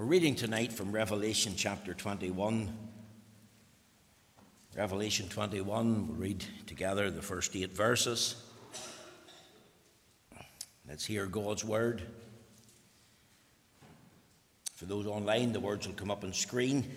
[0.00, 2.72] We're reading tonight from Revelation chapter 21.
[4.74, 8.34] Revelation 21, we'll read together the first eight verses.
[10.88, 12.00] Let's hear God's word.
[14.74, 16.90] For those online, the words will come up on screen.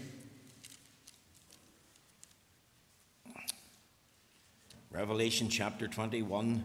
[4.92, 6.64] Revelation chapter 21,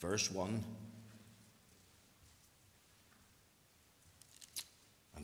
[0.00, 0.64] verse 1.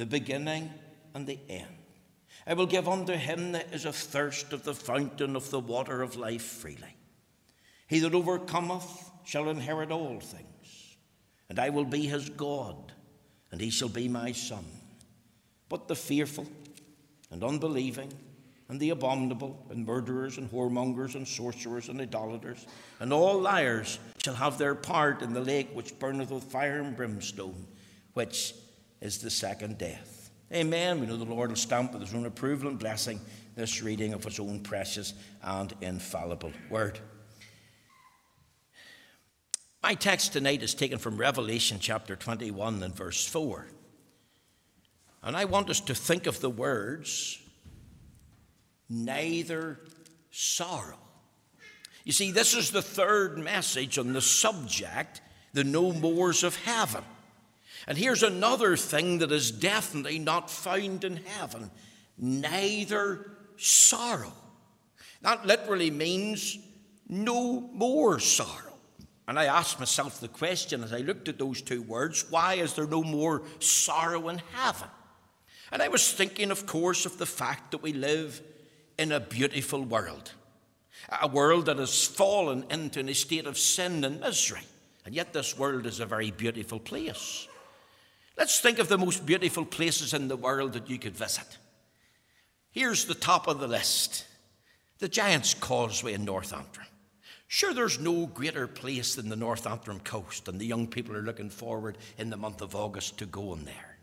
[0.00, 0.70] the beginning
[1.14, 1.66] and the end.
[2.46, 6.16] I will give unto him that is athirst of the fountain of the water of
[6.16, 6.96] life freely.
[7.86, 10.50] He that overcometh shall inherit all things
[11.50, 12.92] and I will be his God,
[13.50, 14.64] and he shall be my son.
[15.68, 16.46] But the fearful
[17.32, 18.12] and unbelieving,
[18.68, 22.66] and the abominable, and murderers, and whoremongers, and sorcerers, and idolaters,
[23.00, 26.96] and all liars shall have their part in the lake which burneth with fire and
[26.96, 27.66] brimstone,
[28.14, 28.54] which
[29.00, 30.30] is the second death.
[30.52, 31.00] Amen.
[31.00, 33.20] We know the Lord will stamp with his own approval and blessing
[33.54, 36.98] this reading of his own precious and infallible word.
[39.82, 43.66] My text tonight is taken from Revelation chapter 21 and verse 4.
[45.22, 47.38] And I want us to think of the words,
[48.88, 49.78] neither
[50.30, 50.98] sorrow.
[52.04, 55.20] You see, this is the third message on the subject,
[55.52, 57.04] the no mores of heaven.
[57.86, 61.70] And here's another thing that is definitely not found in heaven
[62.18, 64.32] neither sorrow.
[65.22, 66.58] That literally means
[67.08, 68.74] no more sorrow.
[69.26, 72.74] And I asked myself the question as I looked at those two words why is
[72.74, 74.88] there no more sorrow in heaven?
[75.72, 78.42] And I was thinking, of course, of the fact that we live
[78.98, 80.32] in a beautiful world,
[81.22, 84.66] a world that has fallen into a state of sin and misery.
[85.06, 87.46] And yet, this world is a very beautiful place.
[88.40, 91.58] Let's think of the most beautiful places in the world that you could visit.
[92.70, 94.24] Here's the top of the list
[94.98, 96.86] the Giant's Causeway in North Antrim.
[97.48, 101.22] Sure, there's no greater place than the North Antrim coast, and the young people are
[101.22, 103.98] looking forward in the month of August to going there.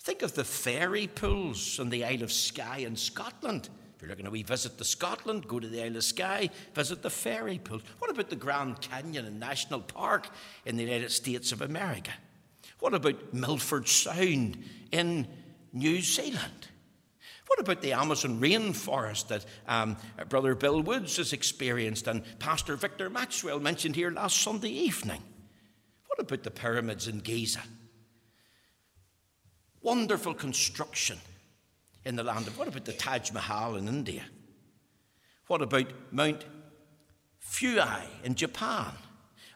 [0.00, 3.68] Think of the fairy pools on the Isle of Skye in Scotland.
[3.94, 7.10] If you're looking to revisit the Scotland, go to the Isle of Skye, visit the
[7.10, 7.82] fairy pools.
[7.98, 10.30] What about the Grand Canyon and National Park
[10.64, 12.12] in the United States of America?
[12.84, 14.62] What about Milford Sound
[14.92, 15.26] in
[15.72, 16.68] New Zealand?
[17.46, 19.96] What about the Amazon rainforest that um,
[20.28, 25.22] Brother Bill Woods has experienced and Pastor Victor Maxwell mentioned here last Sunday evening?
[26.08, 27.62] What about the pyramids in Giza?
[29.80, 31.16] Wonderful construction
[32.04, 32.58] in the land of.
[32.58, 34.24] What about the Taj Mahal in India?
[35.46, 36.44] What about Mount
[37.38, 37.80] Fuji
[38.24, 38.92] in Japan?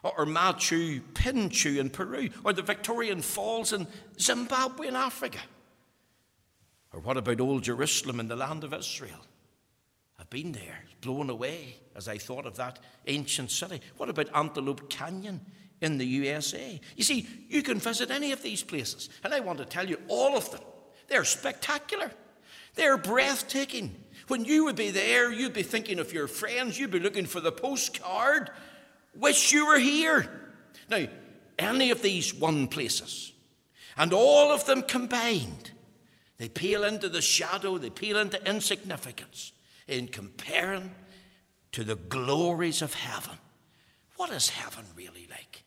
[0.03, 2.29] Or Machu Picchu in Peru?
[2.43, 3.87] Or the Victoria Falls in
[4.19, 5.39] Zimbabwe in Africa?
[6.93, 9.19] Or what about old Jerusalem in the land of Israel?
[10.19, 13.81] I've been there, blown away as I thought of that ancient city.
[13.97, 15.41] What about Antelope Canyon
[15.81, 16.79] in the USA?
[16.95, 19.97] You see, you can visit any of these places, and I want to tell you
[20.07, 20.61] all of them.
[21.07, 22.11] They're spectacular,
[22.75, 24.03] they're breathtaking.
[24.27, 27.39] When you would be there, you'd be thinking of your friends, you'd be looking for
[27.39, 28.51] the postcard.
[29.15, 30.29] Wish you were here.
[30.89, 31.05] Now,
[31.57, 33.33] any of these one places,
[33.97, 35.71] and all of them combined,
[36.37, 39.51] they peel into the shadow, they peel into insignificance
[39.87, 40.91] in comparing
[41.73, 43.37] to the glories of heaven.
[44.15, 45.63] What is heaven really like?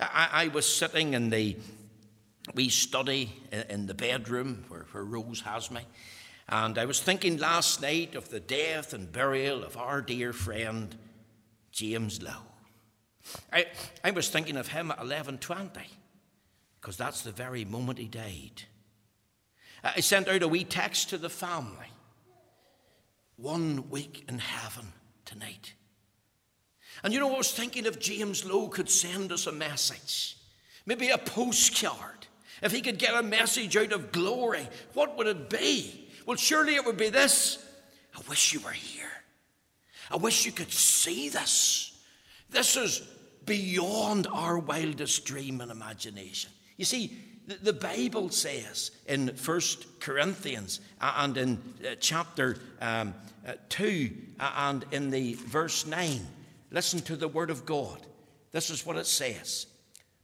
[0.00, 1.56] I, I was sitting in the
[2.54, 3.32] we study
[3.70, 5.80] in the bedroom where, where Rose has me,
[6.48, 10.94] and I was thinking last night of the death and burial of our dear friend
[11.72, 12.53] James Lowe.
[13.52, 13.66] I,
[14.02, 15.80] I was thinking of him at 1120,
[16.80, 18.62] because that's the very moment he died.
[19.82, 21.90] Uh, I sent out a wee text to the family.
[23.36, 24.92] One week in heaven
[25.24, 25.74] tonight.
[27.02, 30.36] And you know, I was thinking if James Lowe could send us a message,
[30.86, 32.26] maybe a postcard,
[32.62, 36.08] if he could get a message out of glory, what would it be?
[36.24, 37.58] Well, surely it would be this
[38.16, 39.10] I wish you were here.
[40.10, 41.93] I wish you could see this.
[42.54, 43.02] This is
[43.44, 46.52] beyond our wildest dream and imagination.
[46.76, 49.60] You see, the Bible says in 1
[49.98, 53.12] Corinthians and in uh, chapter um,
[53.46, 56.20] uh, 2 and in the verse 9,
[56.70, 57.98] listen to the word of God.
[58.52, 59.66] This is what it says.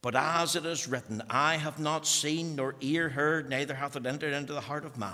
[0.01, 4.07] But as it is written, I have not seen nor ear heard, neither hath it
[4.07, 5.13] entered into the heart of man,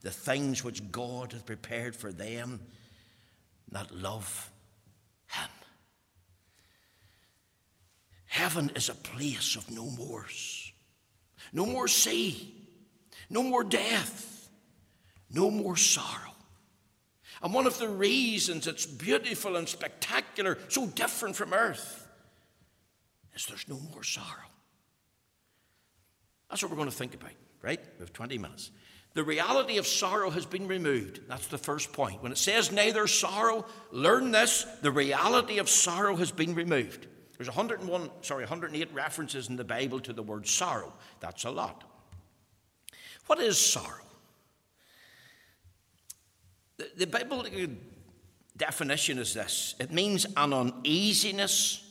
[0.00, 2.60] the things which God hath prepared for them
[3.70, 4.50] that love
[5.28, 5.50] Him.
[8.34, 10.72] Heaven is a place of no mores,
[11.52, 12.52] no more sea,
[13.30, 14.50] no more death,
[15.30, 16.34] no more sorrow.
[17.44, 22.08] And one of the reasons it's beautiful and spectacular, so different from earth,
[23.36, 24.50] is there's no more sorrow.
[26.50, 27.30] That's what we're going to think about,
[27.62, 27.78] right?
[27.98, 28.72] We have 20 minutes.
[29.12, 31.20] The reality of sorrow has been removed.
[31.28, 32.20] That's the first point.
[32.20, 37.06] When it says neither sorrow, learn this the reality of sorrow has been removed.
[37.36, 40.92] There's 101, sorry, 108 references in the Bible to the word sorrow.
[41.20, 41.84] That's a lot.
[43.26, 44.04] What is sorrow?
[46.76, 47.74] The, the biblical
[48.56, 51.82] definition is this it means an uneasiness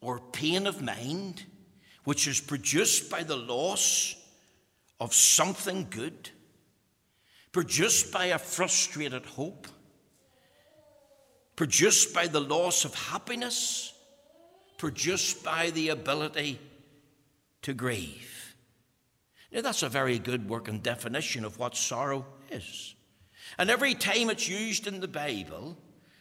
[0.00, 1.44] or pain of mind
[2.04, 4.14] which is produced by the loss
[5.00, 6.30] of something good
[7.52, 9.66] produced by a frustrated hope,
[11.56, 13.92] produced by the loss of happiness,
[14.78, 16.58] produced by the ability
[17.62, 18.54] to grieve.
[19.52, 22.94] Now, that's a very good working definition of what sorrow is.
[23.58, 25.76] And every time it's used in the Bible,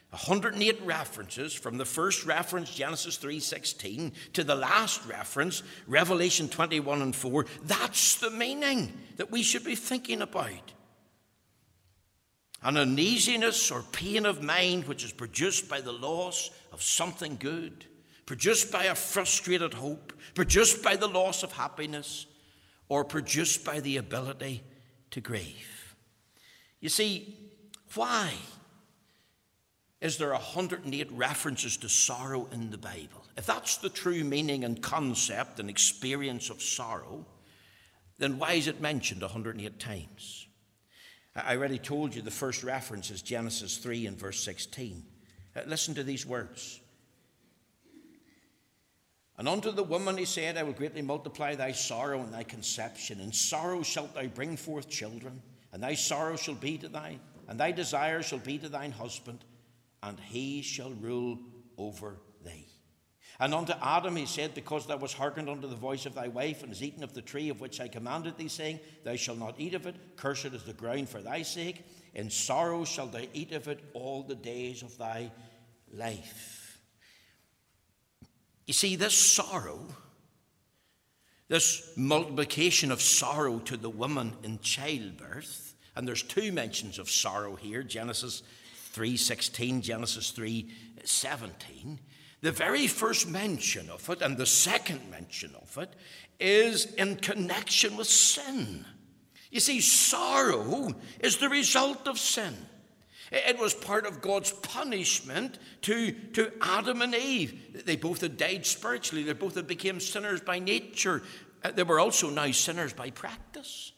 [0.09, 7.13] 108 references from the first reference Genesis 3:16 to the last reference Revelation 21 and
[7.13, 10.73] 4 that's the meaning that we should be thinking about
[12.63, 17.85] an uneasiness or pain of mind which is produced by the loss of something good,
[18.27, 22.27] produced by a frustrated hope, produced by the loss of happiness,
[22.89, 24.61] or produced by the ability
[25.09, 25.95] to grieve.
[26.79, 27.35] You see,
[27.95, 28.33] why
[30.01, 33.23] is there 108 references to sorrow in the Bible?
[33.37, 37.25] If that's the true meaning and concept and experience of sorrow,
[38.19, 40.47] then why is it mentioned 108 times?
[41.33, 45.03] I already told you the first reference is Genesis 3 and verse 16.
[45.55, 46.81] Uh, listen to these words.
[49.37, 53.19] And unto the woman he said, I will greatly multiply thy sorrow and thy conception.
[53.19, 55.41] In sorrow shalt thou bring forth children,
[55.71, 59.45] and thy sorrow shall be to thine, and thy desire shall be to thine husband,
[60.01, 61.37] and he shall rule
[61.77, 62.67] over thee.
[63.39, 66.63] And unto Adam he said, Because thou wast hearkened unto the voice of thy wife,
[66.63, 69.59] and hast eaten of the tree of which I commanded thee, saying, Thou shalt not
[69.59, 71.85] eat of it, cursed is the ground for thy sake.
[72.15, 75.31] In sorrow shalt thou eat of it all the days of thy
[75.93, 76.66] life.
[78.67, 79.79] You see, this sorrow,
[81.47, 87.55] this multiplication of sorrow to the woman in childbirth, and there's two mentions of sorrow
[87.55, 88.43] here Genesis
[88.93, 91.97] 3:16, Genesis 3:17
[92.41, 95.89] the very first mention of it and the second mention of it
[96.39, 98.85] is in connection with sin.
[99.49, 102.55] You see, sorrow is the result of sin.
[103.31, 107.83] It was part of God's punishment to, to Adam and Eve.
[107.85, 111.23] They both had died spiritually, they both had become sinners by nature.
[111.63, 113.91] Uh, they were also now sinners by practice.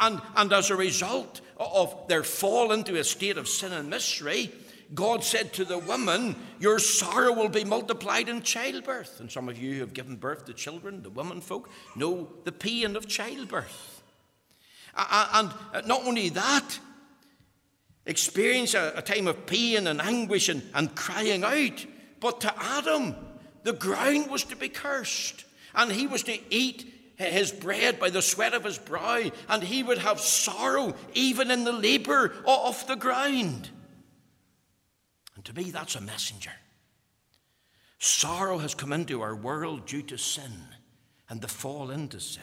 [0.00, 4.52] And, and as a result of their fall into a state of sin and misery,
[4.92, 9.20] God said to the woman, Your sorrow will be multiplied in childbirth.
[9.20, 12.52] And some of you who have given birth to children, the women folk, know the
[12.52, 14.02] pain of childbirth.
[14.96, 15.52] And
[15.86, 16.78] not only that,
[18.10, 21.86] experience a time of pain and anguish and, and crying out,
[22.18, 23.14] but to Adam,
[23.62, 28.22] the ground was to be cursed, and he was to eat his bread by the
[28.22, 32.96] sweat of his brow, and he would have sorrow even in the labour of the
[32.96, 33.70] ground.
[35.36, 36.52] And to me, that's a messenger.
[37.98, 40.52] Sorrow has come into our world due to sin
[41.28, 42.42] and the fall into sin.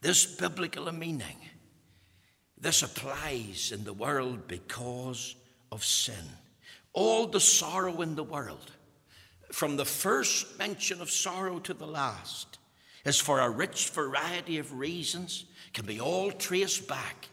[0.00, 1.36] This biblical meaning,
[2.58, 5.36] this applies in the world because
[5.70, 6.14] of sin.
[6.92, 8.70] All the sorrow in the world,
[9.52, 12.58] from the first mention of sorrow to the last,
[13.04, 17.28] is for a rich variety of reasons can be all traced back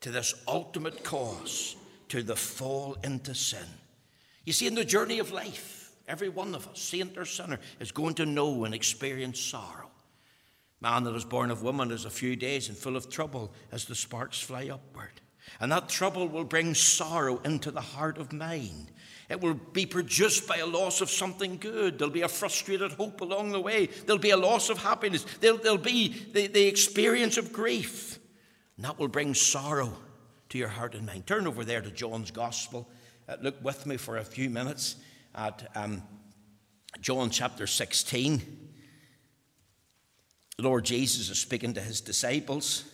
[0.00, 1.76] to this ultimate cause,
[2.08, 3.66] to the fall into sin.
[4.44, 7.92] You see, in the journey of life, every one of us, saint or sinner, is
[7.92, 9.83] going to know and experience sorrow.
[10.80, 13.84] Man that is born of woman is a few days and full of trouble as
[13.84, 15.20] the sparks fly upward.
[15.60, 18.90] And that trouble will bring sorrow into the heart of mind.
[19.28, 21.98] It will be produced by a loss of something good.
[21.98, 23.86] There'll be a frustrated hope along the way.
[23.86, 25.24] There'll be a loss of happiness.
[25.40, 28.18] There'll, there'll be the, the experience of grief.
[28.76, 29.92] And that will bring sorrow
[30.50, 31.26] to your heart and mind.
[31.26, 32.88] Turn over there to John's Gospel.
[33.28, 34.96] Uh, look with me for a few minutes
[35.34, 36.02] at um,
[37.00, 38.63] John chapter 16.
[40.56, 42.84] The Lord Jesus is speaking to his disciples.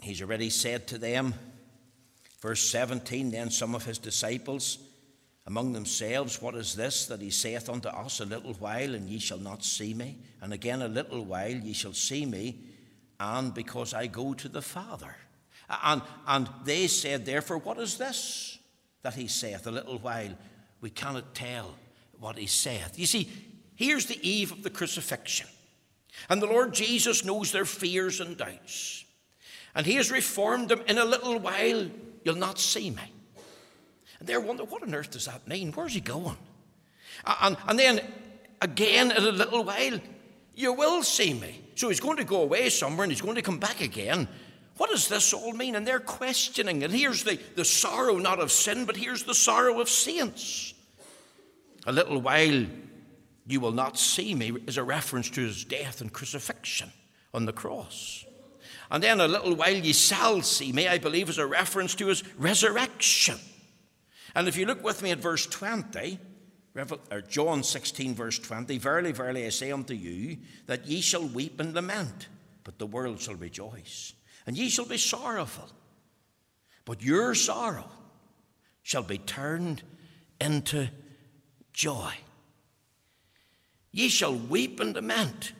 [0.00, 1.34] He's already said to them,
[2.40, 4.78] verse 17, then some of his disciples
[5.46, 9.18] among themselves, What is this that he saith unto us, A little while, and ye
[9.18, 10.18] shall not see me?
[10.40, 12.60] And again, a little while, ye shall see me,
[13.18, 15.14] and because I go to the Father.
[15.68, 18.58] And, and they said, Therefore, what is this
[19.02, 20.30] that he saith, A little while?
[20.80, 21.74] We cannot tell
[22.18, 22.98] what he saith.
[22.98, 23.30] You see,
[23.74, 25.48] here's the eve of the crucifixion.
[26.28, 29.04] And the Lord Jesus knows their fears and doubts.
[29.74, 31.88] And he has reformed them in a little while,
[32.24, 33.12] you'll not see me.
[34.18, 35.72] And they're wondering, what on earth does that mean?
[35.72, 36.36] Where's he going?
[37.26, 38.00] And, and then
[38.62, 40.00] again, in a little while,
[40.54, 41.60] you will see me.
[41.74, 44.28] So he's going to go away somewhere and he's going to come back again.
[44.76, 45.74] What does this all mean?
[45.74, 46.84] And they're questioning.
[46.84, 50.74] And here's the, the sorrow not of sin, but here's the sorrow of saints.
[51.86, 52.66] A little while
[53.46, 56.90] you will not see me is a reference to his death and crucifixion
[57.32, 58.24] on the cross.
[58.90, 62.06] And then a little while ye shall see me, I believe, is a reference to
[62.06, 63.38] his resurrection.
[64.34, 66.18] And if you look with me at verse 20,
[67.10, 71.60] or John 16, verse 20, Verily, verily, I say unto you, that ye shall weep
[71.60, 72.28] and lament,
[72.64, 74.12] but the world shall rejoice.
[74.46, 75.68] And ye shall be sorrowful,
[76.84, 77.88] but your sorrow
[78.82, 79.82] shall be turned
[80.40, 80.88] into
[81.72, 82.12] joy.
[83.94, 85.52] Ye shall weep and lament,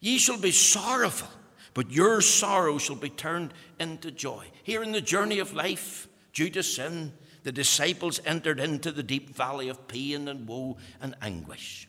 [0.00, 1.28] ye shall be sorrowful,
[1.74, 4.48] but your sorrow shall be turned into joy.
[4.64, 7.12] Here in the journey of life, due to sin,
[7.44, 11.88] the disciples entered into the deep valley of pain and woe and anguish.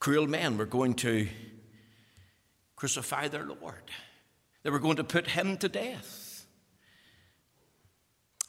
[0.00, 1.28] Cruel men were going to
[2.76, 3.90] crucify their Lord,
[4.62, 6.46] they were going to put him to death.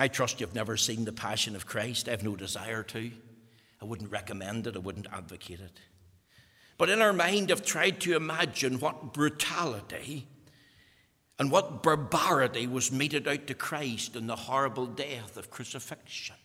[0.02, 2.08] I trust you've never seen the Passion of Christ.
[2.08, 3.12] I have no desire to.
[3.82, 5.80] I wouldn't recommend it, I wouldn't advocate it.
[6.78, 10.28] But in our mind, I've tried to imagine what brutality
[11.38, 16.36] and what barbarity was meted out to Christ in the horrible death of crucifixion.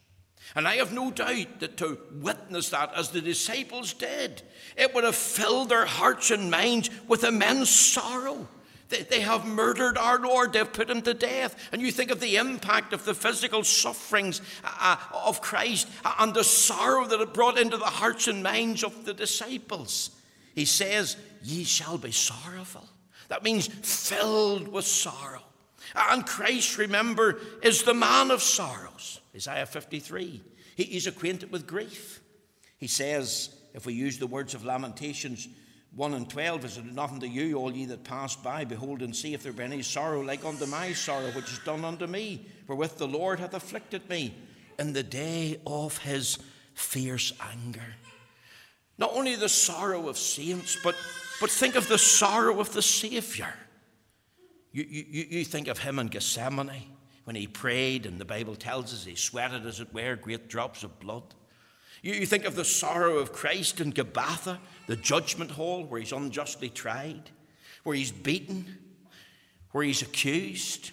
[0.54, 4.42] And I have no doubt that to witness that as the disciples did,
[4.76, 8.46] it would have filled their hearts and minds with immense sorrow.
[8.88, 11.56] They, they have murdered our Lord, they've put him to death.
[11.72, 16.14] And you think of the impact of the physical sufferings uh, uh of Christ uh,
[16.18, 20.10] and the sorrow that it brought into the hearts and minds of the disciples.
[20.54, 22.88] He says, Ye shall be sorrowful.
[23.28, 25.42] That means filled with sorrow.
[25.94, 29.20] Uh, and Christ, remember, is the man of sorrows.
[29.34, 30.42] Isaiah 53.
[30.76, 32.20] He he's acquainted with grief.
[32.78, 35.48] He says, if we use the words of Lamentations
[35.96, 38.64] 1 and 12, is it nothing to you, all ye that pass by?
[38.64, 41.84] Behold and see if there be any sorrow like unto my sorrow, which is done
[41.84, 42.46] unto me.
[42.66, 44.34] Wherewith the Lord hath afflicted me
[44.78, 46.38] in the day of his
[46.74, 47.94] fierce anger.
[48.98, 50.96] Not only the sorrow of saints, but,
[51.40, 53.54] but think of the sorrow of the Savior.
[54.72, 56.82] You, you, you think of him in Gethsemane
[57.22, 60.82] when he prayed, and the Bible tells us he sweated, as it were, great drops
[60.82, 61.34] of blood.
[62.04, 66.12] You, you think of the sorrow of Christ in Gabbatha, the judgment hall where he's
[66.12, 67.30] unjustly tried,
[67.82, 68.78] where he's beaten,
[69.72, 70.90] where he's accused,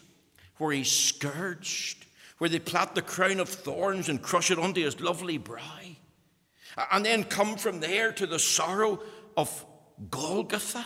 [0.57, 2.05] where he's scourged,
[2.37, 5.59] where they plait the crown of thorns and crush it onto his lovely brow.
[6.93, 9.01] And then come from there to the sorrow
[9.35, 9.65] of
[10.09, 10.85] Golgotha.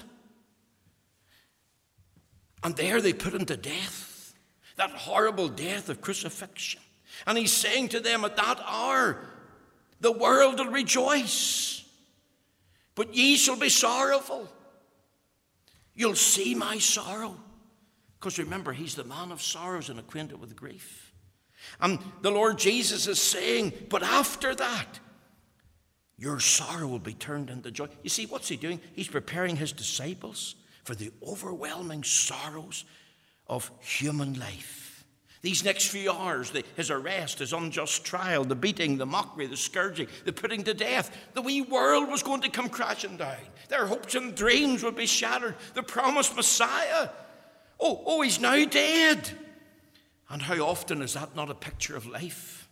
[2.63, 4.33] And there they put him to death,
[4.77, 6.81] that horrible death of crucifixion.
[7.27, 9.19] And he's saying to them at that hour,
[10.05, 11.83] the world will rejoice,
[12.93, 14.47] but ye shall be sorrowful.
[15.95, 17.35] You'll see my sorrow.
[18.19, 21.11] Because remember, he's the man of sorrows and acquainted with grief.
[21.81, 24.99] And the Lord Jesus is saying, but after that,
[26.19, 27.87] your sorrow will be turned into joy.
[28.03, 28.79] You see, what's he doing?
[28.93, 32.85] He's preparing his disciples for the overwhelming sorrows
[33.47, 34.84] of human life.
[35.45, 39.55] These next few hours, the, his arrest, his unjust trial, the beating, the mockery, the
[39.55, 43.37] scourging, the putting to death, the wee world was going to come crashing down.
[43.69, 45.53] Their hopes and dreams would be shattered.
[45.75, 47.09] The promised Messiah,
[47.79, 49.29] oh, oh, he's now dead.
[50.31, 52.67] And how often is that not a picture of life?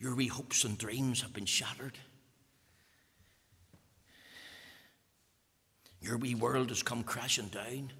[0.00, 1.96] Your wee hopes and dreams have been shattered.
[6.00, 7.92] Your wee world has come crashing down.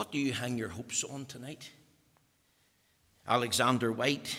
[0.00, 1.70] What do you hang your hopes on tonight?
[3.28, 4.34] Alexander Whyte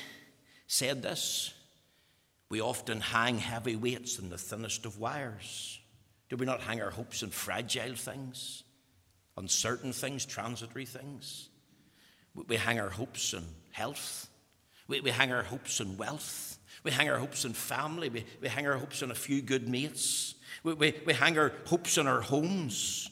[0.65, 1.53] said this
[2.49, 5.79] We often hang heavy weights in the thinnest of wires.
[6.29, 8.63] Do we not hang our hopes on fragile things,
[9.37, 11.49] uncertain things, transitory things?
[12.33, 14.29] We hang our hopes on health.
[14.87, 16.57] We, we hang our hopes on wealth.
[16.83, 18.09] We hang our hopes on family.
[18.09, 20.33] We, we hang our hopes on a few good mates.
[20.63, 23.11] We, we, we hang our hopes on our homes.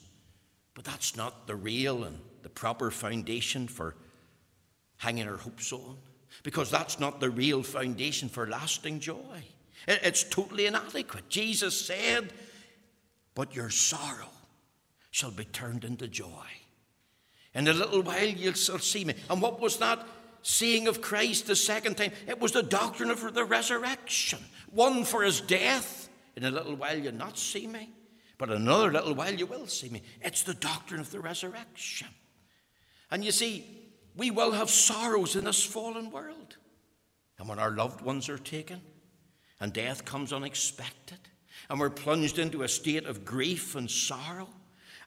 [0.74, 3.94] But that's not the real and the proper foundation for
[4.98, 5.96] hanging our hopes on,
[6.42, 9.42] because that's not the real foundation for lasting joy.
[9.88, 11.28] It's totally inadequate.
[11.28, 12.32] Jesus said,
[13.34, 14.28] But your sorrow
[15.10, 16.46] shall be turned into joy.
[17.54, 19.14] In a little while you'll see me.
[19.28, 20.06] And what was that
[20.42, 22.12] seeing of Christ the second time?
[22.28, 24.38] It was the doctrine of the resurrection.
[24.70, 26.08] One for his death.
[26.36, 27.90] In a little while you'll not see me,
[28.38, 30.00] but another little while you will see me.
[30.22, 32.06] It's the doctrine of the resurrection.
[33.10, 33.66] And you see,
[34.16, 36.56] we will have sorrows in this fallen world.
[37.38, 38.80] And when our loved ones are taken,
[39.60, 41.18] and death comes unexpected,
[41.68, 44.48] and we're plunged into a state of grief and sorrow,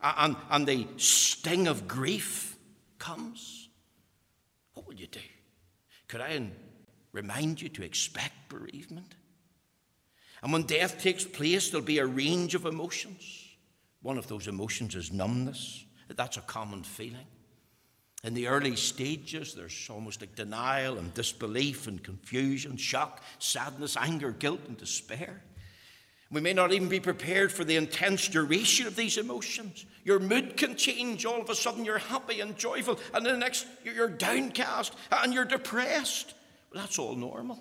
[0.02, 2.58] and, and the sting of grief
[3.00, 3.70] comes,
[4.74, 5.20] what will you do?
[6.08, 6.50] Could I
[7.12, 9.16] remind you to expect bereavement?
[10.42, 13.48] And when death takes place, there'll be a range of emotions.
[14.02, 15.86] One of those emotions is numbness.
[16.10, 17.26] That's a common feeling.
[18.24, 24.32] In the early stages, there's almost like denial and disbelief and confusion, shock, sadness, anger,
[24.32, 25.42] guilt, and despair.
[26.32, 29.86] We may not even be prepared for the intense duration of these emotions.
[30.06, 31.25] Your mood can change.
[31.25, 35.45] All of a sudden, you're happy and joyful, and the next, you're downcast and you're
[35.45, 36.34] depressed.
[36.74, 37.60] That's all normal.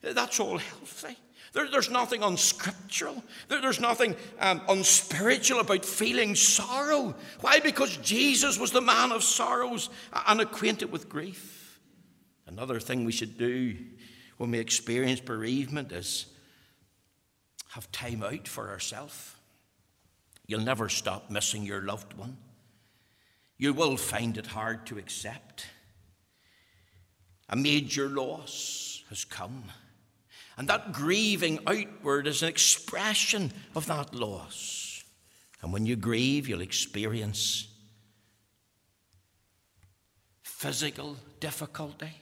[0.00, 1.16] That's all healthy.
[1.54, 3.22] There, there's nothing unscriptural.
[3.48, 7.14] There, there's nothing um, unspiritual about feeling sorrow.
[7.40, 7.60] Why?
[7.60, 9.88] Because Jesus was the man of sorrows
[10.26, 11.80] and acquainted with grief.
[12.46, 13.76] Another thing we should do
[14.36, 16.26] when we experience bereavement is
[17.70, 19.34] have time out for ourselves.
[20.46, 22.36] You'll never stop missing your loved one.
[23.58, 25.66] You will find it hard to accept.
[27.48, 29.64] A major loss has come.
[30.56, 35.02] And that grieving outward is an expression of that loss.
[35.62, 37.68] And when you grieve, you'll experience
[40.42, 42.12] physical difficulty.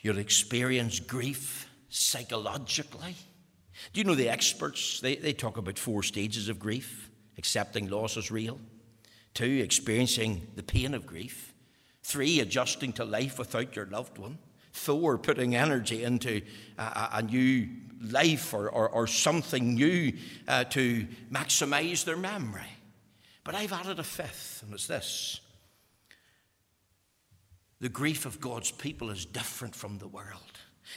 [0.00, 3.16] You'll experience grief psychologically.
[3.92, 5.00] Do you know the experts?
[5.00, 8.60] They, they talk about four stages of grief accepting loss as real,
[9.32, 11.54] two, experiencing the pain of grief,
[12.02, 14.38] three, adjusting to life without your loved one,
[14.78, 16.42] Thor putting energy into
[16.78, 17.68] a, a new
[18.00, 20.12] life or, or, or something new
[20.46, 22.62] uh, to maximize their memory.
[23.44, 25.40] But I've added a fifth, and it's this
[27.80, 30.42] the grief of God's people is different from the world.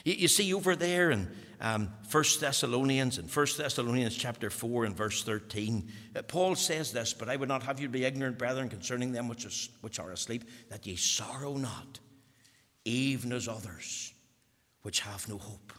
[0.04, 5.22] You, see, over there in um, 1 Thessalonians, in 1 Thessalonians chapter 4 and verse
[5.24, 9.12] 13, uh, Paul says this, But I would not have you be ignorant, brethren, concerning
[9.12, 12.00] them which, is, which are asleep, that ye sorrow not
[12.86, 14.14] even as others
[14.82, 15.74] which have no hope.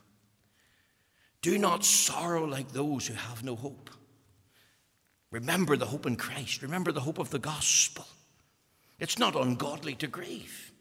[1.41, 3.91] Do not sorrow like those who have no hope.
[5.31, 6.63] Remember the hope in Christ.
[6.63, 8.07] Remember the hope of the gospel.
[9.01, 10.73] It's not ungodly to grieve.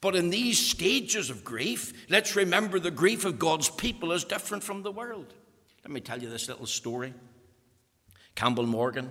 [0.00, 4.62] But in these stages of grief, let's remember the grief of God's people is different
[4.62, 5.34] from the world.
[5.84, 7.12] Let me tell you this little story.
[8.34, 9.10] Campbell Morgan,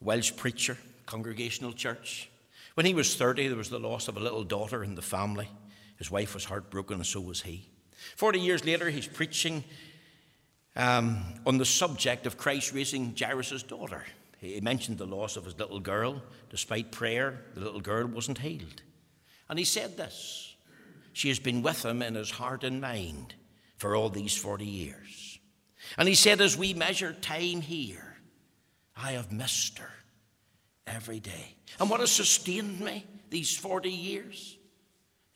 [0.00, 2.29] Welsh preacher, Congregational Church,
[2.74, 5.48] when he was 30, there was the loss of a little daughter in the family.
[5.96, 7.68] His wife was heartbroken, and so was he.
[8.16, 9.64] 40 years later, he's preaching
[10.76, 14.04] um, on the subject of Christ raising Jairus' daughter.
[14.38, 16.22] He mentioned the loss of his little girl.
[16.48, 18.82] Despite prayer, the little girl wasn't healed.
[19.48, 20.54] And he said this
[21.12, 23.34] She has been with him in his heart and mind
[23.76, 25.38] for all these 40 years.
[25.98, 28.16] And he said, As we measure time here,
[28.96, 29.92] I have missed her
[30.90, 31.54] every day.
[31.78, 34.58] And what has sustained me these 40 years?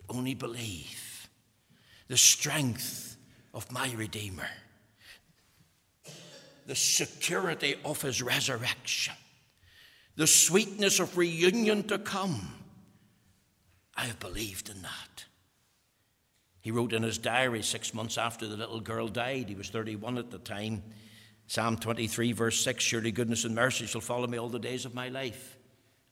[0.09, 1.29] Only believe
[2.09, 3.17] the strength
[3.55, 4.49] of my Redeemer,
[6.67, 9.15] the security of his resurrection,
[10.17, 12.55] the sweetness of reunion to come.
[13.97, 15.25] I have believed in that.
[16.61, 20.19] He wrote in his diary six months after the little girl died, he was 31
[20.19, 20.83] at the time,
[21.47, 24.95] Psalm 23, verse 6 Surely goodness and mercy shall follow me all the days of
[24.95, 25.57] my life.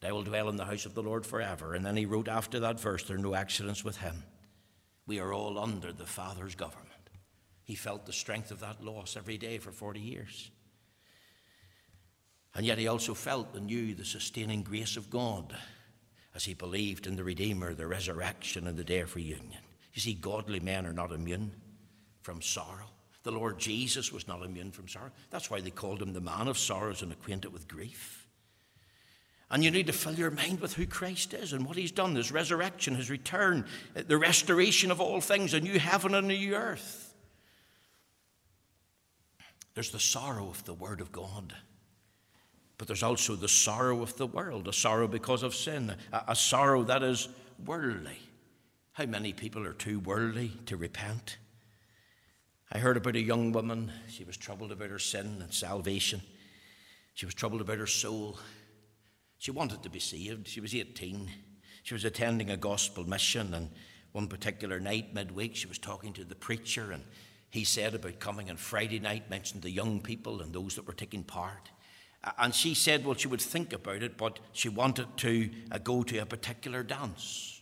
[0.01, 1.73] And I will dwell in the house of the Lord forever.
[1.73, 4.23] And then he wrote after that verse, There are no accidents with him.
[5.07, 6.89] We are all under the Father's government.
[7.63, 10.51] He felt the strength of that loss every day for 40 years.
[12.55, 15.55] And yet he also felt and knew the sustaining grace of God
[16.35, 19.61] as he believed in the Redeemer, the resurrection, and the day of reunion.
[19.93, 21.51] You see, godly men are not immune
[22.21, 22.89] from sorrow.
[23.23, 25.11] The Lord Jesus was not immune from sorrow.
[25.29, 28.27] That's why they called him the man of sorrows and acquainted with grief.
[29.49, 32.15] And you need to fill your mind with who Christ is and what he's done
[32.15, 36.55] his resurrection, his return, the restoration of all things, a new heaven and a new
[36.55, 37.13] earth.
[39.73, 41.53] There's the sorrow of the Word of God.
[42.77, 46.35] But there's also the sorrow of the world, a sorrow because of sin, a, a
[46.35, 47.29] sorrow that is
[47.63, 48.19] worldly.
[48.93, 51.37] How many people are too worldly to repent?
[52.75, 53.91] I heard about a young woman.
[54.09, 56.23] She was troubled about her sin and salvation.
[57.13, 58.39] She was troubled about her soul.
[59.37, 60.47] She wanted to be saved.
[60.47, 61.29] She was 18.
[61.83, 63.69] She was attending a gospel mission, and
[64.11, 67.03] one particular night, midweek, she was talking to the preacher, and
[67.51, 70.93] he said about coming on Friday night, mentioned the young people and those that were
[70.93, 71.69] taking part.
[72.39, 76.01] And she said, well, she would think about it, but she wanted to uh, go
[76.01, 77.61] to a particular dance.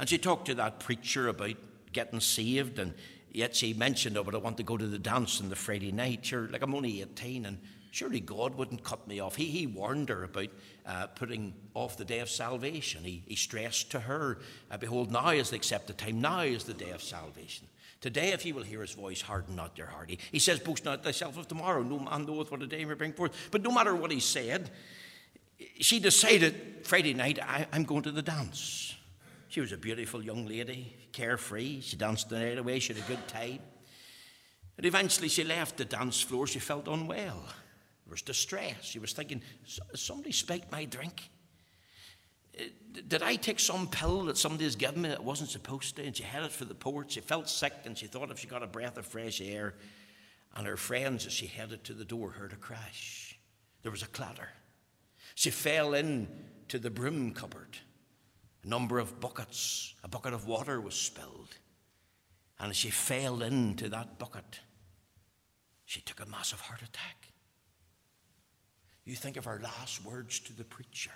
[0.00, 1.54] And she talked to that preacher about
[1.92, 2.94] getting saved, and
[3.32, 5.92] yet she mentioned, oh, but I want to go to the dance on the Friday
[5.92, 6.24] night.
[6.24, 7.58] Sure, like I'm only 18, and
[7.90, 9.36] surely God wouldn't cut me off.
[9.36, 10.48] He, he warned her about
[10.86, 13.04] uh, putting off the day of salvation.
[13.04, 14.38] He, he stressed to her,
[14.70, 17.66] uh, Behold, now is the accepted time, now is the day of salvation.
[18.00, 20.10] Today, if you will hear his voice, harden not your heart.
[20.10, 21.82] He, he says, Boast not thyself of tomorrow.
[21.82, 23.32] No man knoweth what a day may bring forth.
[23.52, 24.70] But no matter what he said,
[25.78, 28.96] she decided Friday night, I, I'm going to the dance.
[29.52, 31.82] She was a beautiful young lady, carefree.
[31.82, 32.78] She danced the night away.
[32.78, 33.58] She had a good time.
[34.78, 36.46] And eventually she left the dance floor.
[36.46, 37.44] She felt unwell.
[38.06, 38.82] There was distress.
[38.82, 39.42] She was thinking,
[39.94, 41.28] somebody spiked my drink.
[42.56, 42.68] Eh,
[43.06, 46.02] did I take some pill that somebody has given me that wasn't supposed to?
[46.02, 47.10] And she headed for the port.
[47.10, 49.74] She felt sick and she thought if she got a breath of fresh air,
[50.56, 53.38] and her friends, as she headed to the door, heard a crash.
[53.82, 54.48] There was a clatter.
[55.34, 56.26] She fell in
[56.68, 57.76] to the broom cupboard.
[58.64, 61.56] A number of buckets, a bucket of water was spilled.
[62.58, 64.60] And as she fell into that bucket,
[65.84, 67.32] she took a massive heart attack.
[69.04, 71.10] You think of her last words to the preacher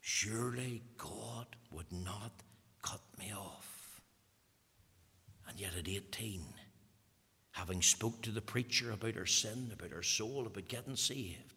[0.00, 2.32] Surely God would not
[2.82, 4.02] cut me off.
[5.48, 6.44] And yet at 18,
[7.52, 11.53] having spoke to the preacher about her sin, about her soul, about getting saved,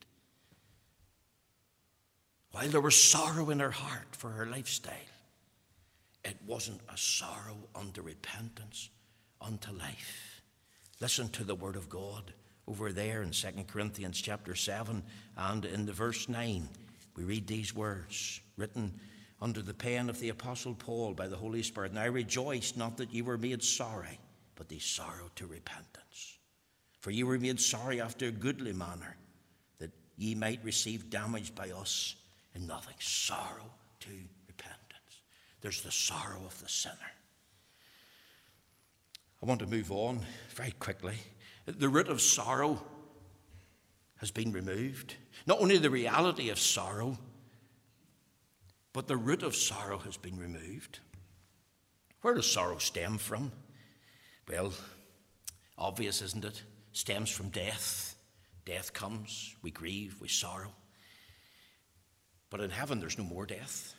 [2.58, 4.96] while there was sorrow in her heart for her lifestyle,
[6.26, 8.90] it wasn't a sorrow unto repentance,
[9.40, 10.42] unto life.
[11.00, 12.34] Listen to the word of God
[12.68, 15.04] over there in 2 Corinthians chapter 7
[15.38, 16.68] and in the verse 9
[17.16, 18.92] we read these words written
[19.40, 21.92] under the pen of the Apostle Paul by the Holy Spirit.
[21.92, 24.20] And I rejoice not that ye were made sorry,
[24.56, 26.40] but ye sorrow to repentance.
[27.02, 29.16] For ye were made sorry after a goodly manner,
[29.78, 32.16] that ye might receive damage by us
[32.58, 32.96] in nothing.
[33.00, 34.10] Sorrow to
[34.48, 35.22] repentance.
[35.62, 36.96] There's the sorrow of the sinner.
[39.42, 40.22] I want to move on
[40.56, 41.16] very quickly.
[41.66, 42.82] The root of sorrow
[44.18, 45.16] has been removed.
[45.46, 47.18] Not only the reality of sorrow,
[48.94, 51.00] but the root of sorrow has been removed.
[52.22, 53.52] Where does sorrow stem from?
[54.50, 54.74] Well,
[55.78, 56.64] obvious, isn't it?
[56.94, 58.16] Stems from death.
[58.66, 60.74] Death comes, we grieve, we sorrow.
[62.50, 63.94] But in heaven, there's no more death.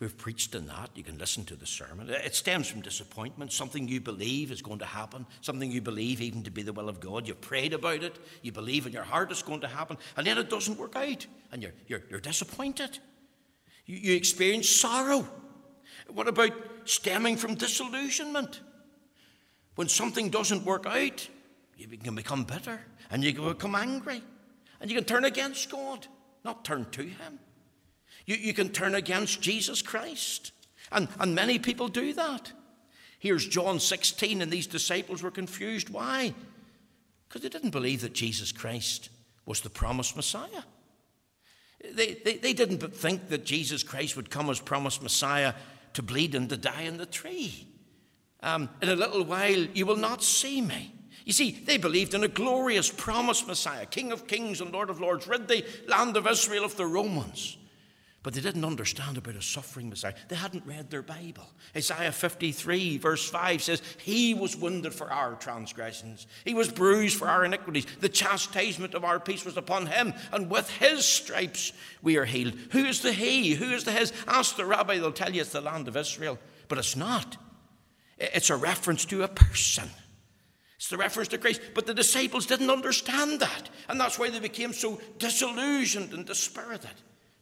[0.00, 0.90] We've preached in that.
[0.94, 2.08] You can listen to the sermon.
[2.08, 6.44] It stems from disappointment, something you believe is going to happen, something you believe even
[6.44, 7.26] to be the will of God.
[7.26, 10.38] You've prayed about it, you believe in your heart it's going to happen, and then
[10.38, 12.98] it doesn't work out, and you're, you're, you're disappointed.
[13.86, 15.28] You, you experience sorrow.
[16.08, 16.52] What about
[16.84, 18.60] stemming from disillusionment?
[19.74, 21.28] When something doesn't work out,
[21.76, 22.80] you can become bitter,
[23.10, 24.22] and you can become angry,
[24.80, 26.06] and you can turn against God,
[26.48, 27.38] not turn to Him.
[28.24, 30.52] You, you can turn against Jesus Christ.
[30.90, 32.52] And, and many people do that.
[33.18, 35.90] Here's John 16, and these disciples were confused.
[35.90, 36.32] Why?
[37.28, 39.10] Because they didn't believe that Jesus Christ
[39.44, 40.62] was the promised Messiah.
[41.92, 45.52] They, they, they didn't think that Jesus Christ would come as promised Messiah
[45.92, 47.66] to bleed and to die on the tree.
[48.42, 50.94] Um, in a little while, you will not see me.
[51.28, 54.98] You see, they believed in a glorious promised Messiah, King of kings and Lord of
[54.98, 57.58] lords, rid the land of Israel of the Romans.
[58.22, 60.14] But they didn't understand about a suffering Messiah.
[60.28, 61.46] They hadn't read their Bible.
[61.76, 67.28] Isaiah 53, verse 5 says, He was wounded for our transgressions, He was bruised for
[67.28, 67.84] our iniquities.
[68.00, 72.54] The chastisement of our peace was upon Him, and with His stripes we are healed.
[72.70, 73.52] Who is the He?
[73.52, 74.14] Who is the His?
[74.26, 76.38] Ask the rabbi, they'll tell you it's the land of Israel.
[76.68, 77.36] But it's not.
[78.16, 79.90] It's a reference to a person.
[80.78, 81.60] It's the reference to Christ.
[81.74, 83.68] But the disciples didn't understand that.
[83.88, 86.90] And that's why they became so disillusioned and dispirited.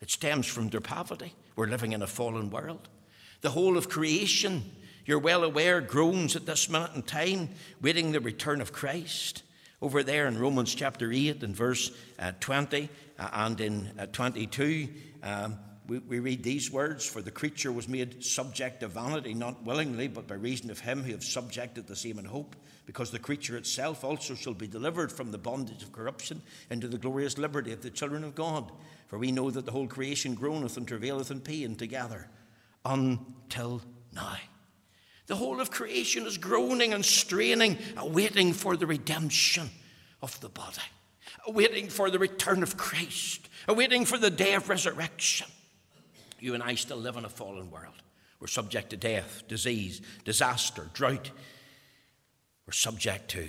[0.01, 1.35] It stems from their poverty.
[1.55, 2.89] We're living in a fallen world.
[3.43, 4.65] The whole of creation,
[5.05, 7.51] you're well aware, groans at this minute in time,
[7.83, 9.43] waiting the return of Christ.
[9.83, 14.89] Over there in Romans chapter 8 and verse uh, 20 uh, and in uh, 22,
[15.23, 19.65] um, we, we read these words For the creature was made subject to vanity, not
[19.65, 23.19] willingly, but by reason of him who have subjected the same in hope, because the
[23.19, 27.73] creature itself also shall be delivered from the bondage of corruption into the glorious liberty
[27.73, 28.71] of the children of God.
[29.09, 32.29] For we know that the whole creation groaneth and travaileth in pain together
[32.85, 34.37] until now.
[35.27, 39.71] The whole of creation is groaning and straining, awaiting for the redemption
[40.23, 40.79] of the body,
[41.47, 45.49] awaiting for the return of Christ, awaiting for the day of resurrection.
[46.41, 47.95] You and I still live in a fallen world.
[48.41, 51.31] We're subject to death, disease, disaster, drought.
[52.67, 53.49] We're subject to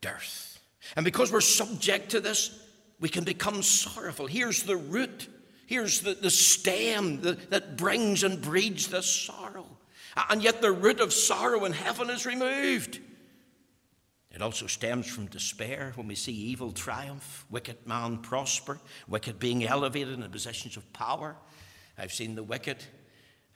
[0.00, 0.58] dearth.
[0.94, 2.62] And because we're subject to this,
[3.00, 4.26] we can become sorrowful.
[4.26, 5.28] Here's the root,
[5.66, 9.66] here's the, the stem that, that brings and breeds this sorrow.
[10.30, 13.00] And yet, the root of sorrow in heaven is removed.
[14.30, 19.64] It also stems from despair when we see evil triumph, wicked man prosper, wicked being
[19.64, 21.36] elevated in positions of power.
[21.98, 22.78] I've seen the wicked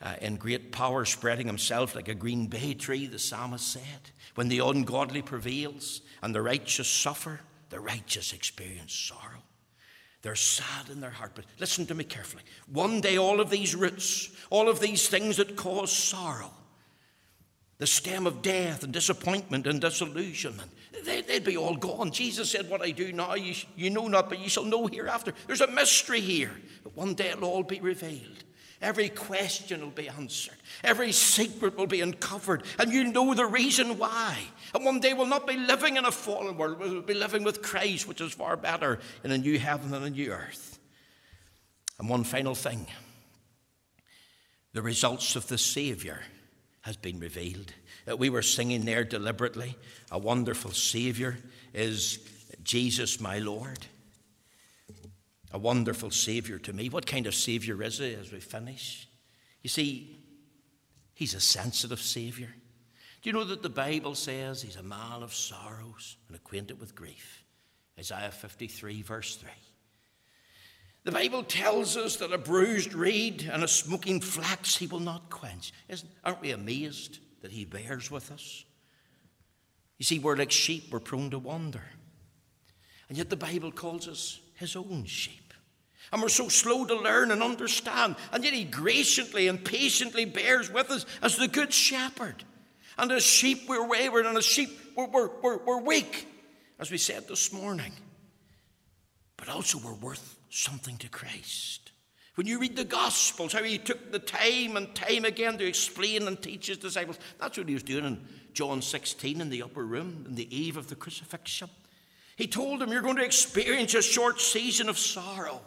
[0.02, 4.10] uh, in great power spreading himself like a green bay tree, the psalmist said.
[4.34, 9.42] When the ungodly prevails and the righteous suffer, the righteous experience sorrow.
[10.22, 11.32] They're sad in their heart.
[11.34, 12.42] But listen to me carefully.
[12.66, 16.52] One day, all of these roots, all of these things that cause sorrow,
[17.80, 20.70] the stem of death and disappointment and disillusionment,
[21.02, 22.12] they, would be all gone.
[22.12, 25.32] Jesus said, What I do now, you, you know not, but you shall know hereafter.
[25.46, 26.52] There's a mystery here,
[26.84, 28.44] but one day it'll all be revealed.
[28.82, 30.56] Every question will be answered.
[30.84, 32.64] Every secret will be uncovered.
[32.78, 34.38] And you know the reason why.
[34.74, 36.78] And one day we'll not be living in a fallen world.
[36.78, 40.10] We'll be living with Christ, which is far better in a new heaven and a
[40.10, 40.78] new earth.
[41.98, 42.86] And one final thing
[44.74, 46.20] the results of the Savior
[46.82, 47.72] has been revealed.
[48.10, 49.76] Uh, we were singing there deliberately.
[50.10, 51.38] A wonderful Savior
[51.74, 52.18] is
[52.62, 53.86] Jesus, my Lord
[55.52, 56.88] a wonderful Savior to me.
[56.88, 59.08] What kind of Savior is he as we finish?
[59.62, 60.16] You see,
[61.14, 62.54] he's a sensitive Savior.
[63.22, 66.94] Do you know that the Bible says he's a man of sorrows and acquainted with
[66.94, 67.44] grief?
[67.98, 69.50] Isaiah 53, verse 3.
[71.04, 75.30] The Bible tells us that a bruised reed and a smoking flax he will not
[75.30, 75.72] quench.
[75.88, 78.64] Isn't, aren't we amazed that he bears with us?
[79.98, 81.82] You see, we're like sheep, we're prone to wander.
[83.08, 85.54] And yet the Bible calls us his own sheep.
[86.12, 88.16] And we're so slow to learn and understand.
[88.32, 92.44] And yet he graciously and patiently bears with us as the good shepherd.
[92.98, 96.26] And as sheep, we're wayward, and as sheep, we're, we're, we're, we're weak,
[96.78, 97.92] as we said this morning.
[99.36, 101.92] But also, we're worth something to Christ.
[102.34, 106.26] When you read the Gospels, how he took the time and time again to explain
[106.26, 108.20] and teach his disciples, that's what he was doing in
[108.52, 111.68] John 16 in the upper room, in the eve of the crucifixion.
[112.36, 115.60] He told them, You're going to experience a short season of sorrow.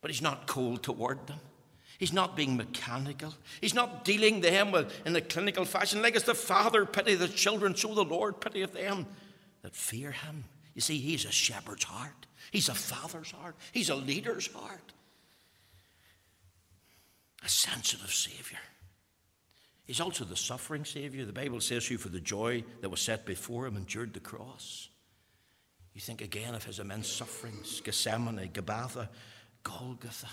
[0.00, 1.40] But he's not cold toward them.
[1.98, 3.34] He's not being mechanical.
[3.60, 6.00] He's not dealing them with, in a clinical fashion.
[6.00, 9.06] Like as the Father pity the children, so the Lord pitieth them
[9.62, 10.44] that fear him.
[10.74, 12.26] You see, he's a shepherd's heart.
[12.50, 13.56] He's a father's heart.
[13.72, 14.92] He's a leader's heart.
[17.44, 18.58] A sensitive Savior.
[19.86, 21.24] He's also the suffering Savior.
[21.24, 24.88] The Bible says, Who for the joy that was set before him endured the cross.
[25.94, 29.08] You think again of his immense sufferings Gethsemane, Gabbatha,
[29.62, 30.28] Golgotha.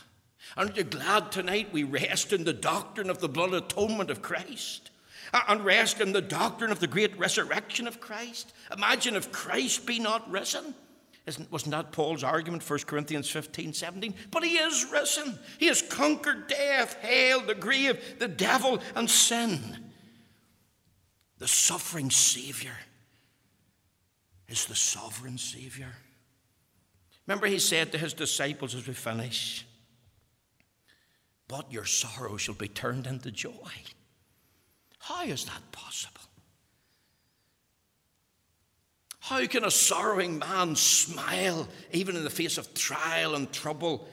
[0.56, 4.92] Aren't you glad tonight we rest in the doctrine of the blood atonement of Christ?
[5.34, 8.54] And rest in the doctrine of the great resurrection of Christ?
[8.72, 10.74] Imagine if Christ be not risen.
[11.28, 14.16] Isn't, wasn't that Paul's argument, 1 Corinthians 15, 17?
[14.32, 15.38] But he is risen.
[15.60, 19.60] He has conquered death, hell, the grave, the devil, and sin.
[21.38, 22.78] The suffering Savior
[24.48, 25.94] is the sovereign Savior.
[27.28, 29.68] Remember, he said to his disciples as we finish,
[31.50, 33.52] But your sorrow shall be turned into joy.
[35.00, 36.22] How is that possible?
[39.28, 44.08] How can a sorrowing man smile even in the face of trial and trouble?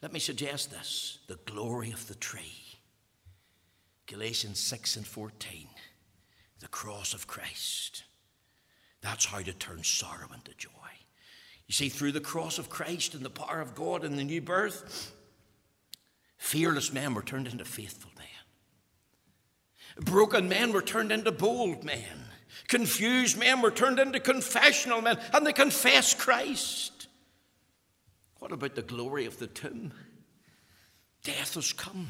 [0.00, 2.78] Let me suggest this the glory of the tree.
[4.06, 5.68] Galatians 6 and 14,
[6.60, 8.04] the cross of Christ.
[9.02, 10.70] That's how to turn sorrow into joy.
[11.66, 14.40] You see, through the cross of Christ and the power of God and the new
[14.40, 15.12] birth,
[16.38, 18.26] fearless men were turned into faithful men.
[20.06, 22.29] Broken men were turned into bold men.
[22.68, 27.08] Confused men were turned into confessional men, and they confessed Christ.
[28.38, 29.92] What about the glory of the tomb?
[31.22, 32.08] Death has come,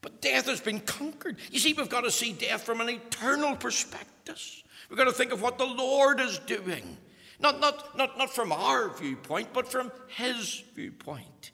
[0.00, 1.36] but death has been conquered.
[1.50, 4.40] You see, we've got to see death from an eternal perspective.
[4.88, 6.96] We've got to think of what the Lord is doing.
[7.40, 11.52] Not, not, not, not from our viewpoint, but from His viewpoint.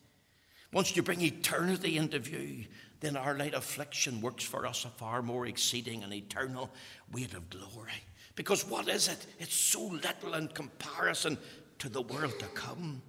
[0.72, 2.64] Once you bring eternity into view,
[3.00, 6.70] then our light affliction works for us a far more exceeding and eternal
[7.12, 7.92] weight of glory.
[8.36, 9.26] Because what is it?
[9.38, 11.38] It's so little in comparison
[11.78, 13.02] to the world to come.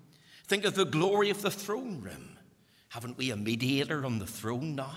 [0.45, 2.37] Think of the glory of the throne room.
[2.89, 4.93] Haven't we a mediator on the throne now?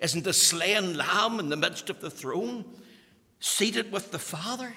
[0.00, 2.64] Isn't the slain lamb in the midst of the throne,
[3.40, 4.74] seated with the Father?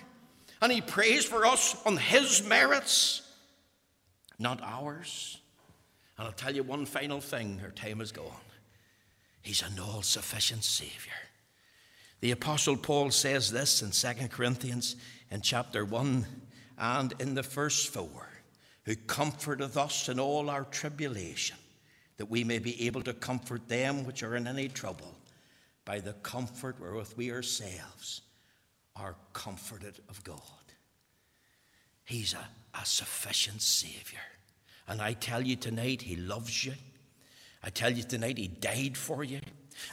[0.61, 3.21] And he prays for us on his merits,
[4.37, 5.39] not ours.
[6.17, 8.25] And I'll tell you one final thing, our time is gone.
[9.41, 11.13] He's an all sufficient Savior.
[12.21, 14.95] The Apostle Paul says this in 2 Corinthians
[15.31, 16.25] in chapter 1
[16.77, 18.07] and in the first 4
[18.83, 21.57] who comforteth us in all our tribulation,
[22.17, 25.15] that we may be able to comfort them which are in any trouble
[25.85, 28.21] by the comfort wherewith we ourselves
[28.95, 30.41] are comforted of God.
[32.03, 32.47] He's a,
[32.79, 34.19] a sufficient Savior.
[34.87, 36.73] And I tell you tonight, He loves you.
[37.63, 39.39] I tell you tonight, He died for you.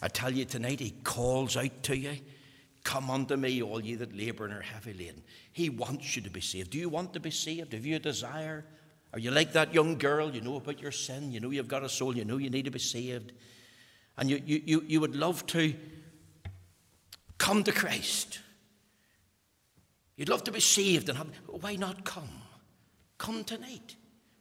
[0.03, 2.19] I tell you tonight, He calls out to you.
[2.85, 5.23] Come unto me, all ye that labour and are heavy laden.
[5.53, 6.71] He wants you to be saved.
[6.71, 7.73] Do you want to be saved?
[7.73, 8.65] Have you a desire?
[9.13, 10.31] Are you like that young girl?
[10.31, 11.33] You know about your sin.
[11.33, 12.17] You know you've got a soul.
[12.17, 13.33] You know you need to be saved.
[14.17, 15.75] And you, you, you, you would love to
[17.39, 18.41] come to Christ.
[20.17, 22.29] You'd love to be saved and have, why not come?
[23.19, 23.97] Come tonight.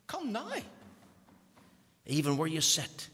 [0.07, 0.51] Come now.
[2.05, 3.09] Even where you sit.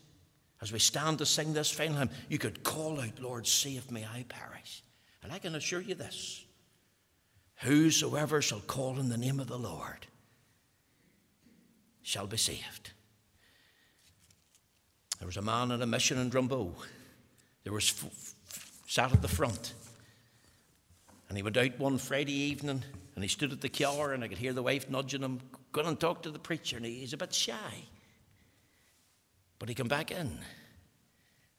[0.61, 4.05] As we stand to sing this final hymn, you could call out, Lord, save me,
[4.05, 4.83] I perish.
[5.23, 6.45] And I can assure you this
[7.57, 10.07] whosoever shall call in the name of the Lord
[12.01, 12.91] shall be saved.
[15.19, 16.73] There was a man in a mission in Drumbo.
[17.63, 18.05] There was f-
[18.47, 19.73] f- sat at the front.
[21.29, 24.27] And he went out one Friday evening and he stood at the car and I
[24.27, 25.39] could hear the wife nudging him,
[25.71, 26.77] go and talk to the preacher.
[26.77, 27.85] And he, he's a bit shy.
[29.61, 30.39] But he came back in.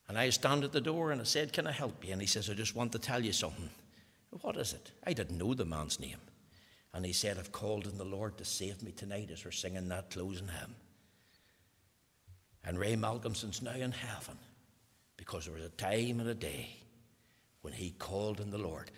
[0.09, 2.11] And I stand at the door and I said, Can I help you?
[2.13, 3.71] And he says, I just want to tell you something.
[4.41, 4.91] What is it?
[5.07, 6.17] I didn't know the man's name.
[6.93, 9.87] And he said, I've called on the Lord to save me tonight as we're singing
[9.91, 10.75] that closing hymn.
[12.65, 14.37] And Ray Malcolmson's now in heaven
[15.17, 16.71] because there was a time and a day
[17.61, 18.91] when he called on the Lord.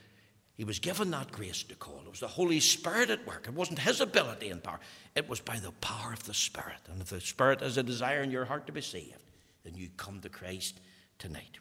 [0.57, 2.01] He was given that grace to call.
[2.05, 3.47] It was the Holy Spirit at work.
[3.49, 4.81] It wasn't his ability and power,
[5.15, 6.79] it was by the power of the Spirit.
[6.91, 9.23] And if the Spirit has a desire in your heart to be saved,
[9.65, 10.81] then you come to Christ
[11.19, 11.59] tonight.